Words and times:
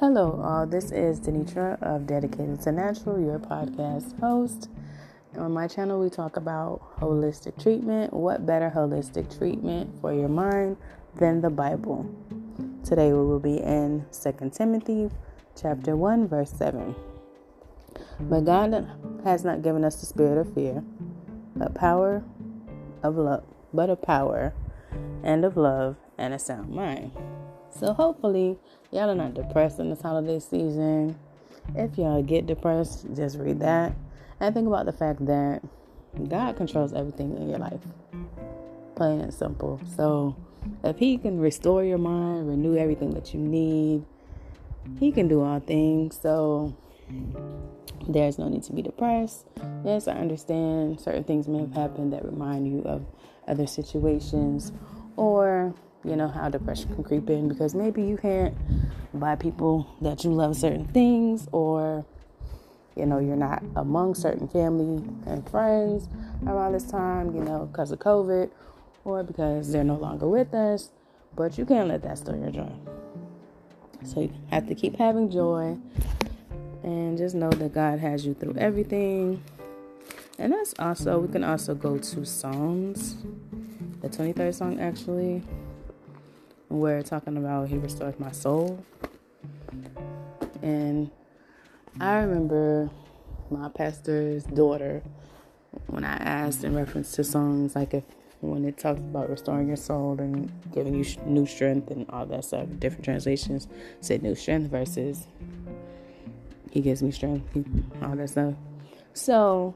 Hello, 0.00 0.40
all. 0.44 0.66
This 0.66 0.92
is 0.92 1.18
Denitra 1.20 1.82
of 1.82 2.06
Dedicated 2.06 2.60
to 2.62 2.72
Natural, 2.72 3.20
your 3.20 3.38
podcast 3.40 4.18
host. 4.20 4.70
On 5.36 5.52
my 5.52 5.66
channel, 5.66 6.00
we 6.00 6.08
talk 6.08 6.36
about 6.36 6.80
holistic 7.00 7.60
treatment. 7.60 8.12
What 8.12 8.46
better 8.46 8.72
holistic 8.74 9.36
treatment 9.36 9.90
for 10.00 10.12
your 10.12 10.28
mind 10.28 10.76
than 11.16 11.40
the 11.40 11.50
Bible? 11.50 12.08
Today, 12.84 13.12
we 13.12 13.18
will 13.18 13.40
be 13.40 13.58
in 13.58 14.06
2 14.12 14.50
Timothy 14.50 15.10
chapter 15.60 15.96
1, 15.96 16.28
verse 16.28 16.52
7. 16.52 16.94
But 18.20 18.44
God 18.44 18.88
has 19.24 19.44
not 19.44 19.62
given 19.62 19.84
us 19.84 19.96
the 20.00 20.06
spirit 20.06 20.38
of 20.38 20.54
fear, 20.54 20.84
but 21.56 21.74
power 21.74 22.22
of 23.02 23.16
love, 23.16 23.44
but 23.74 23.90
a 23.90 23.96
power 23.96 24.54
and 25.22 25.44
of 25.44 25.56
love 25.56 25.96
and 26.16 26.32
a 26.32 26.38
sound 26.38 26.70
mind. 26.70 27.12
So 27.78 27.92
hopefully 27.92 28.58
y'all 28.90 29.08
are 29.08 29.14
not 29.14 29.34
depressed 29.34 29.78
in 29.78 29.90
this 29.90 30.00
holiday 30.00 30.40
season. 30.40 31.16
If 31.76 31.96
y'all 31.96 32.22
get 32.22 32.46
depressed, 32.46 33.06
just 33.14 33.38
read 33.38 33.60
that 33.60 33.94
and 34.40 34.52
think 34.52 34.66
about 34.66 34.86
the 34.86 34.92
fact 34.92 35.24
that 35.26 35.62
God 36.28 36.56
controls 36.56 36.92
everything 36.92 37.36
in 37.36 37.48
your 37.48 37.58
life. 37.58 37.80
Plain 38.96 39.20
and 39.20 39.32
simple. 39.32 39.80
So 39.96 40.34
if 40.82 40.98
He 40.98 41.18
can 41.18 41.38
restore 41.38 41.84
your 41.84 41.98
mind, 41.98 42.48
renew 42.48 42.76
everything 42.76 43.10
that 43.14 43.32
you 43.32 43.38
need, 43.38 44.04
He 44.98 45.12
can 45.12 45.28
do 45.28 45.42
all 45.42 45.60
things. 45.60 46.18
So 46.20 46.76
there's 48.08 48.38
no 48.38 48.48
need 48.48 48.64
to 48.64 48.72
be 48.72 48.82
depressed. 48.82 49.46
Yes, 49.84 50.08
I 50.08 50.14
understand 50.14 51.00
certain 51.00 51.22
things 51.22 51.46
may 51.46 51.60
have 51.60 51.74
happened 51.74 52.12
that 52.12 52.24
remind 52.24 52.66
you 52.66 52.82
of 52.82 53.06
other 53.46 53.68
situations 53.68 54.72
or 55.16 55.74
you 56.04 56.16
know 56.16 56.28
how 56.28 56.48
depression 56.48 56.94
can 56.94 57.04
creep 57.04 57.28
in 57.28 57.48
because 57.48 57.74
maybe 57.74 58.02
you 58.02 58.16
can't 58.16 58.54
buy 59.14 59.34
people 59.34 59.86
that 60.00 60.24
you 60.24 60.32
love 60.32 60.56
certain 60.56 60.86
things 60.88 61.48
or 61.52 62.04
you 62.96 63.06
know 63.06 63.18
you're 63.18 63.36
not 63.36 63.62
among 63.76 64.14
certain 64.14 64.48
family 64.48 65.02
and 65.26 65.48
friends 65.50 66.08
around 66.46 66.72
this 66.72 66.90
time 66.90 67.34
you 67.34 67.42
know 67.42 67.66
because 67.66 67.90
of 67.90 67.98
covid 67.98 68.50
or 69.04 69.22
because 69.22 69.72
they're 69.72 69.84
no 69.84 69.96
longer 69.96 70.28
with 70.28 70.54
us 70.54 70.90
but 71.38 71.56
you 71.56 71.64
can't 71.64 71.88
let 71.88 72.02
that 72.02 72.18
steal 72.18 72.36
your 72.36 72.50
joy. 72.50 72.72
So 74.04 74.22
you 74.22 74.32
have 74.50 74.66
to 74.66 74.74
keep 74.74 74.96
having 74.96 75.30
joy 75.30 75.78
and 76.82 77.16
just 77.16 77.36
know 77.36 77.50
that 77.50 77.72
god 77.72 78.00
has 78.00 78.26
you 78.26 78.34
through 78.34 78.56
everything. 78.56 79.42
And 80.38 80.52
that's 80.52 80.74
also 80.80 81.20
we 81.20 81.28
can 81.32 81.44
also 81.44 81.74
go 81.74 81.96
to 81.96 82.24
psalms 82.26 83.16
the 84.00 84.08
23rd 84.08 84.54
psalm 84.54 84.78
actually 84.78 85.42
we're 86.68 87.02
talking 87.02 87.36
about 87.36 87.68
He 87.68 87.76
Restores 87.78 88.18
My 88.18 88.32
Soul. 88.32 88.84
And 90.62 91.10
I 92.00 92.16
remember 92.16 92.90
my 93.50 93.68
pastor's 93.68 94.44
daughter 94.44 95.02
when 95.86 96.04
I 96.04 96.16
asked 96.16 96.64
in 96.64 96.74
reference 96.74 97.12
to 97.12 97.24
Psalms 97.24 97.74
like 97.74 97.94
if 97.94 98.04
when 98.40 98.64
it 98.64 98.78
talks 98.78 99.00
about 99.00 99.28
restoring 99.28 99.66
your 99.66 99.76
soul 99.76 100.16
and 100.20 100.52
giving 100.72 100.94
you 100.94 101.04
new 101.26 101.44
strength 101.46 101.90
and 101.90 102.08
all 102.10 102.24
that 102.26 102.44
stuff, 102.44 102.68
different 102.78 103.04
translations 103.04 103.66
say 104.00 104.18
new 104.18 104.34
strength 104.34 104.70
versus 104.70 105.26
He 106.70 106.80
gives 106.80 107.02
me 107.02 107.10
strength, 107.10 107.48
all 108.02 108.14
that 108.14 108.30
stuff. 108.30 108.54
So 109.12 109.74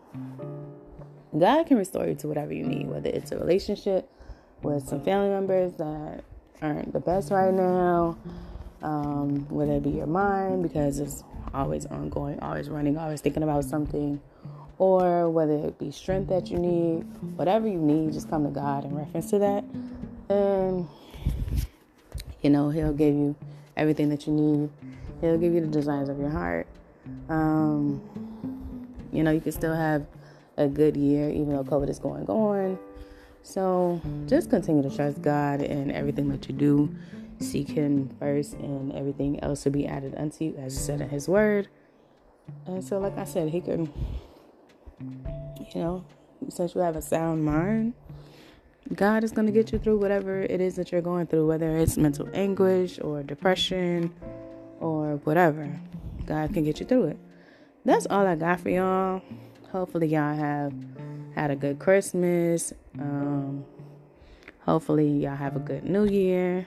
God 1.36 1.66
can 1.66 1.78
restore 1.78 2.06
you 2.06 2.14
to 2.16 2.28
whatever 2.28 2.52
you 2.52 2.64
need, 2.64 2.88
whether 2.88 3.08
it's 3.08 3.32
a 3.32 3.38
relationship 3.38 4.08
with 4.62 4.86
some 4.86 5.02
family 5.02 5.30
members 5.30 5.72
that 5.74 6.22
aren't 6.62 6.92
the 6.92 7.00
best 7.00 7.30
right 7.30 7.52
now. 7.52 8.16
Um, 8.82 9.46
whether 9.48 9.74
it 9.74 9.82
be 9.84 9.90
your 9.90 10.06
mind 10.06 10.62
because 10.62 10.98
it's 10.98 11.22
always 11.54 11.86
ongoing, 11.86 12.40
always 12.40 12.68
running, 12.68 12.96
always 12.98 13.20
thinking 13.20 13.42
about 13.42 13.64
something, 13.64 14.20
or 14.78 15.30
whether 15.30 15.54
it 15.54 15.78
be 15.78 15.90
strength 15.90 16.28
that 16.30 16.50
you 16.50 16.58
need, 16.58 17.02
whatever 17.36 17.68
you 17.68 17.78
need, 17.78 18.12
just 18.12 18.28
come 18.28 18.44
to 18.44 18.50
God 18.50 18.84
in 18.84 18.96
reference 18.96 19.30
to 19.30 19.38
that. 19.38 19.64
And, 20.28 20.88
you 22.40 22.50
know, 22.50 22.70
He'll 22.70 22.92
give 22.92 23.14
you 23.14 23.36
everything 23.76 24.08
that 24.08 24.26
you 24.26 24.32
need, 24.32 24.70
He'll 25.20 25.38
give 25.38 25.52
you 25.52 25.60
the 25.60 25.68
desires 25.68 26.08
of 26.08 26.18
your 26.18 26.30
heart. 26.30 26.66
Um, 27.28 28.02
you 29.12 29.22
know, 29.22 29.30
you 29.30 29.40
can 29.40 29.52
still 29.52 29.74
have 29.74 30.06
a 30.56 30.66
good 30.66 30.96
year 30.96 31.30
even 31.30 31.50
though 31.50 31.64
COVID 31.64 31.88
is 31.88 31.98
going 31.98 32.26
on. 32.26 32.78
So 33.42 34.00
just 34.26 34.50
continue 34.50 34.82
to 34.88 34.94
trust 34.94 35.20
God 35.22 35.60
in 35.60 35.90
everything 35.90 36.28
that 36.28 36.48
you 36.48 36.54
do. 36.54 36.94
Seek 37.40 37.68
Him 37.68 38.08
first, 38.20 38.54
and 38.54 38.92
everything 38.92 39.40
else 39.40 39.64
will 39.64 39.72
be 39.72 39.86
added 39.86 40.14
unto 40.16 40.44
you, 40.44 40.56
as 40.58 40.78
said 40.78 41.00
in 41.00 41.08
His 41.08 41.28
Word. 41.28 41.68
And 42.66 42.84
so, 42.84 42.98
like 42.98 43.18
I 43.18 43.24
said, 43.24 43.48
He 43.48 43.60
can, 43.60 43.92
you 45.00 45.80
know, 45.80 46.04
since 46.48 46.74
you 46.74 46.80
have 46.80 46.94
a 46.94 47.02
sound 47.02 47.44
mind, 47.44 47.94
God 48.94 49.24
is 49.24 49.32
going 49.32 49.46
to 49.46 49.52
get 49.52 49.72
you 49.72 49.78
through 49.78 49.98
whatever 49.98 50.42
it 50.42 50.60
is 50.60 50.76
that 50.76 50.92
you're 50.92 51.00
going 51.00 51.26
through, 51.26 51.46
whether 51.46 51.76
it's 51.76 51.96
mental 51.96 52.28
anguish 52.34 53.00
or 53.00 53.22
depression 53.22 54.14
or 54.80 55.16
whatever. 55.24 55.80
God 56.26 56.52
can 56.54 56.64
get 56.64 56.78
you 56.78 56.86
through 56.86 57.04
it. 57.06 57.18
That's 57.84 58.06
all 58.06 58.26
I 58.26 58.36
got 58.36 58.60
for 58.60 58.70
y'all. 58.70 59.22
Hopefully, 59.72 60.06
y'all 60.08 60.36
have 60.36 60.72
had 61.34 61.50
a 61.50 61.56
good 61.56 61.78
Christmas. 61.78 62.72
Um, 62.98 63.64
hopefully, 64.60 65.08
y'all 65.10 65.36
have 65.36 65.56
a 65.56 65.60
good 65.60 65.84
New 65.84 66.04
Year. 66.04 66.66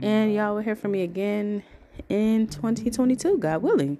And 0.00 0.32
y'all 0.32 0.54
will 0.54 0.62
hear 0.62 0.76
from 0.76 0.92
me 0.92 1.02
again 1.02 1.64
in 2.08 2.46
2022, 2.46 3.38
God 3.38 3.62
willing. 3.62 3.98